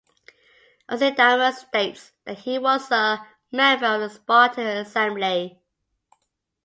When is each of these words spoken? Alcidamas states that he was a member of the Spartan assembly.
Alcidamas 0.89 1.59
states 1.59 2.11
that 2.25 2.39
he 2.39 2.57
was 2.57 2.89
a 2.89 3.23
member 3.51 3.85
of 3.85 4.01
the 4.01 4.09
Spartan 4.09 4.65
assembly. 4.65 5.61